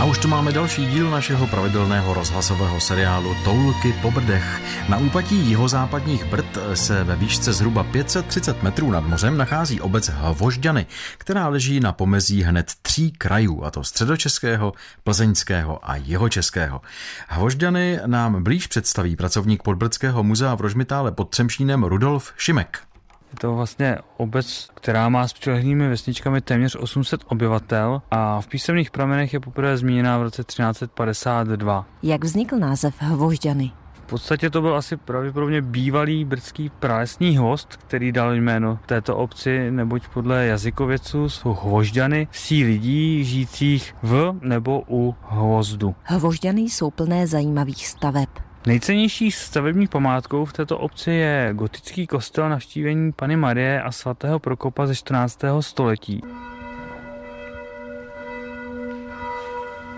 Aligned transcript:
A 0.00 0.04
už 0.04 0.18
tu 0.18 0.28
máme 0.28 0.52
další 0.52 0.86
díl 0.86 1.10
našeho 1.10 1.46
pravidelného 1.46 2.14
rozhlasového 2.14 2.80
seriálu 2.80 3.36
Toulky 3.44 3.92
po 4.02 4.10
Brdech. 4.10 4.60
Na 4.88 4.98
úpatí 4.98 5.36
jihozápadních 5.36 6.24
Brd 6.24 6.58
se 6.74 7.04
ve 7.04 7.16
výšce 7.16 7.52
zhruba 7.52 7.82
530 7.84 8.62
metrů 8.62 8.90
nad 8.90 9.00
mořem 9.00 9.36
nachází 9.36 9.80
obec 9.80 10.08
Hvožďany, 10.08 10.86
která 11.18 11.48
leží 11.48 11.80
na 11.80 11.92
pomezí 11.92 12.42
hned 12.42 12.72
tří 12.82 13.10
krajů, 13.10 13.64
a 13.64 13.70
to 13.70 13.84
středočeského, 13.84 14.72
plzeňského 15.04 15.90
a 15.90 15.96
jihočeského. 15.96 16.80
Hvožďany 17.28 18.00
nám 18.06 18.42
blíž 18.42 18.66
představí 18.66 19.16
pracovník 19.16 19.62
Podbrdského 19.62 20.22
muzea 20.22 20.54
v 20.54 20.60
Rožmitále 20.60 21.12
pod 21.12 21.30
Třemšínem 21.30 21.84
Rudolf 21.84 22.32
Šimek. 22.36 22.89
Je 23.32 23.36
to 23.40 23.54
vlastně 23.54 23.96
obec, 24.16 24.68
která 24.74 25.08
má 25.08 25.28
s 25.28 25.32
přilehlými 25.32 25.88
vesničkami 25.88 26.40
téměř 26.40 26.76
800 26.76 27.20
obyvatel 27.28 28.02
a 28.10 28.40
v 28.40 28.46
písemných 28.46 28.90
pramenech 28.90 29.32
je 29.32 29.40
poprvé 29.40 29.76
zmíněna 29.76 30.18
v 30.18 30.22
roce 30.22 30.44
1352. 30.44 31.86
Jak 32.02 32.24
vznikl 32.24 32.56
název 32.58 32.94
Hvožďany? 32.98 33.72
V 33.92 34.02
podstatě 34.10 34.50
to 34.50 34.60
byl 34.60 34.76
asi 34.76 34.96
pravděpodobně 34.96 35.62
bývalý 35.62 36.24
brdský 36.24 36.70
pralesní 36.80 37.36
host, 37.36 37.76
který 37.76 38.12
dal 38.12 38.34
jméno 38.34 38.78
této 38.86 39.16
obci, 39.16 39.70
neboť 39.70 40.08
podle 40.08 40.46
jazykověců 40.46 41.28
jsou 41.28 41.54
hvožďany 41.62 42.28
vsí 42.30 42.64
lidí 42.64 43.24
žijících 43.24 43.94
v 44.02 44.38
nebo 44.40 44.82
u 44.88 45.14
hvozdu. 45.22 45.94
Hvožďany 46.02 46.60
jsou 46.60 46.90
plné 46.90 47.26
zajímavých 47.26 47.86
staveb. 47.86 48.28
Nejcennější 48.66 49.30
stavební 49.30 49.86
památkou 49.86 50.44
v 50.44 50.52
této 50.52 50.78
obci 50.78 51.10
je 51.10 51.50
gotický 51.52 52.06
kostel 52.06 52.48
navštívení 52.48 53.12
Pany 53.12 53.36
Marie 53.36 53.82
a 53.82 53.92
svatého 53.92 54.38
Prokopa 54.38 54.86
ze 54.86 54.94
14. 54.94 55.40
století. 55.60 56.22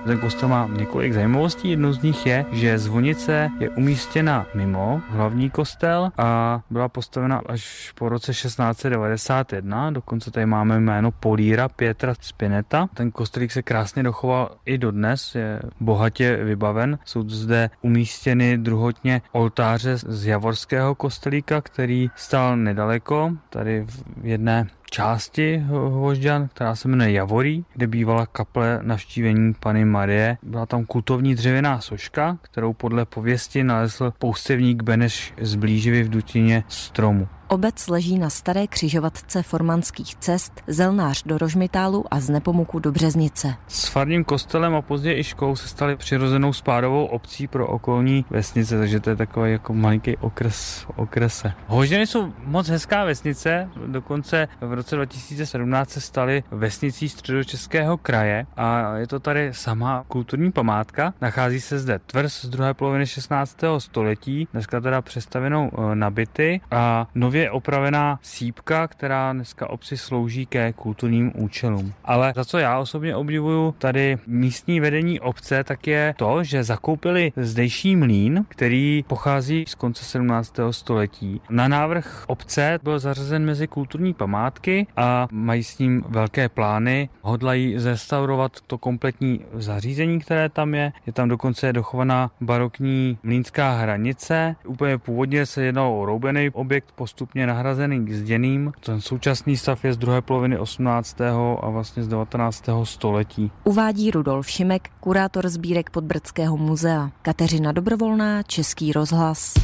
Ten 0.07 0.19
kostel 0.19 0.49
má 0.49 0.69
několik 0.73 1.13
zajímavostí. 1.13 1.71
Jednou 1.71 1.93
z 1.93 2.03
nich 2.03 2.27
je, 2.27 2.45
že 2.53 2.79
zvonice 2.79 3.51
je 3.59 3.71
umístěna 3.71 4.47
mimo 4.55 5.01
hlavní 5.09 5.51
kostel 5.51 6.13
a 6.19 6.61
byla 6.71 6.89
postavena 6.89 7.43
až 7.47 7.93
po 7.95 8.09
roce 8.09 8.33
1691. 8.33 9.91
Dokonce 9.91 10.31
tady 10.31 10.47
máme 10.47 10.81
jméno 10.81 11.11
Políra 11.11 11.69
Pietra 11.69 12.15
Spinetta. 12.21 12.89
Ten 12.95 13.11
kostelík 13.11 13.53
se 13.53 13.63
krásně 13.63 14.03
dochoval 14.03 14.51
i 14.65 14.79
dodnes, 14.79 15.35
je 15.35 15.61
bohatě 15.81 16.37
vybaven. 16.45 16.99
Jsou 17.05 17.29
zde 17.29 17.71
umístěny 17.83 18.59
druhotně 18.59 19.23
oltáře 19.33 19.97
z 19.97 20.27
Javorského 20.27 20.95
kostelíka, 20.95 21.61
který 21.61 22.11
stál 22.17 22.57
nedaleko, 22.57 23.33
tady 23.51 23.85
v 23.87 24.27
jedné 24.27 24.67
části 24.93 25.57
Hvožďan, 25.67 26.49
která 26.49 26.75
se 26.77 26.89
jmenuje 26.89 27.13
Javorí, 27.13 27.65
kde 27.75 27.87
bývala 27.87 28.27
kaple 28.27 28.79
navštívení 28.83 29.55
Pany 29.61 29.85
Marie. 29.85 30.39
Byla 30.43 30.67
tam 30.67 30.85
kultovní 30.85 31.35
dřevěná 31.35 31.81
soška, 31.81 32.39
kterou 32.43 32.73
podle 32.73 33.05
pověsti 33.05 33.65
nalezl 33.65 34.13
poustevník 34.19 34.83
Beneš 34.83 35.35
z 35.41 35.55
blíživy 35.55 36.03
v 36.03 36.09
dutině 36.09 36.65
stromu. 36.69 37.29
Obec 37.53 37.89
leží 37.89 38.19
na 38.19 38.31
staré 38.31 38.67
křižovatce 38.67 39.43
formanských 39.43 40.15
cest, 40.15 40.63
Zelnář 40.67 41.23
do 41.27 41.39
Rožmitálu 41.39 42.05
a 42.11 42.21
z 42.21 42.31
Nepomuku 42.31 42.79
do 42.79 42.93
Březnice. 42.93 43.55
S 43.69 43.89
farním 43.89 44.25
kostelem 44.25 44.75
a 44.75 44.83
později 44.83 45.19
i 45.19 45.25
školou 45.25 45.57
se 45.57 45.69
staly 45.69 45.97
přirozenou 45.97 46.53
spádovou 46.53 47.05
obcí 47.05 47.47
pro 47.47 47.67
okolní 47.67 48.25
vesnice, 48.31 48.79
takže 48.79 49.01
to 49.01 49.11
je 49.11 49.17
takový 49.17 49.53
jako 49.53 49.75
malinký 49.75 50.17
okres 50.17 50.87
okrese. 50.97 51.53
Hožděny 51.67 52.07
jsou 52.07 52.33
moc 52.45 52.69
hezká 52.69 53.05
vesnice, 53.05 53.69
dokonce 53.87 54.49
v 54.61 54.73
roce 54.73 54.97
2017 54.97 55.91
se 55.91 56.01
staly 56.01 56.45
vesnicí 56.51 57.09
středočeského 57.09 57.99
kraje 57.99 58.47
a 58.57 58.97
je 58.97 59.07
to 59.07 59.21
tady 59.21 59.49
sama 59.53 60.05
kulturní 60.09 60.53
památka. 60.53 61.15
Nachází 61.21 61.61
se 61.61 61.79
zde 61.79 61.99
tvrz 61.99 62.45
z 62.45 62.49
druhé 62.49 62.75
poloviny 62.75 63.07
16. 63.07 63.59
století, 63.79 64.49
dneska 64.53 64.81
teda 64.81 65.03
přestavenou 65.03 65.71
e, 65.93 65.95
na 65.95 66.11
byty 66.11 66.61
a 66.71 67.09
nově 67.15 67.42
je 67.43 67.51
opravená 67.51 68.19
sípka, 68.23 68.89
která 68.89 69.33
dneska 69.33 69.71
obci 69.71 69.97
slouží 69.97 70.47
ke 70.47 70.73
kulturním 70.73 71.33
účelům. 71.35 71.93
Ale 72.05 72.33
za 72.37 72.45
co 72.45 72.59
já 72.59 72.79
osobně 72.79 73.17
obdivuju 73.17 73.75
tady 73.79 74.19
místní 74.27 74.81
vedení 74.81 75.21
obce, 75.21 75.65
tak 75.65 75.87
je 75.87 76.15
to, 76.19 76.45
že 76.45 76.65
zakoupili 76.65 77.33
zdejší 77.37 77.97
mlín, 77.97 78.45
který 78.49 79.05
pochází 79.07 79.65
z 79.69 79.75
konce 79.75 80.05
17. 80.05 80.55
století. 80.71 81.41
Na 81.51 81.69
návrh 81.69 82.25
obce 82.27 82.79
byl 82.83 82.99
zařazen 82.99 83.45
mezi 83.45 83.67
kulturní 83.67 84.15
památky 84.15 84.87
a 84.97 85.29
mají 85.31 85.65
s 85.65 85.79
ním 85.79 86.03
velké 86.09 86.49
plány. 86.49 87.09
Hodlají 87.23 87.79
zrestaurovat 87.79 88.53
to 88.67 88.79
kompletní 88.79 89.41
zařízení, 89.53 90.21
které 90.21 90.49
tam 90.49 90.75
je. 90.75 90.93
Je 91.07 91.13
tam 91.13 91.29
dokonce 91.29 91.73
dochovaná 91.73 92.31
barokní 92.41 93.19
mlínská 93.23 93.73
hranice. 93.73 94.57
Úplně 94.67 94.99
původně 94.99 95.47
se 95.47 95.65
jednalo 95.65 96.01
o 96.01 96.07
roubený 96.07 96.51
objekt, 96.51 96.93
postup 96.95 97.22
postupně 97.23 97.47
nahrazený 97.47 98.15
zděným. 98.15 98.73
Ten 98.81 99.01
současný 99.01 99.57
stav 99.57 99.85
je 99.85 99.93
z 99.93 99.97
druhé 99.97 100.23
poloviny 100.23 100.59
18. 100.59 101.21
a 101.61 101.71
vlastně 101.71 102.03
z 102.03 102.09
19. 102.09 102.65
století. 102.85 103.51
Uvádí 103.65 104.11
Rudolf 104.11 104.51
Šimek, 104.51 104.89
kurátor 105.01 105.49
sbírek 105.49 105.91
Podbrdského 105.91 106.57
muzea. 106.57 107.11
Kateřina 107.23 107.73
Dobrovolná, 107.73 108.43
Český 108.43 108.93
rozhlas. 108.93 109.55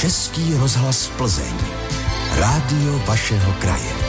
Český 0.00 0.54
rozhlas 0.54 1.08
Plzeň. 1.16 1.54
Rádio 2.38 2.98
vašeho 3.06 3.52
kraje. 3.52 4.05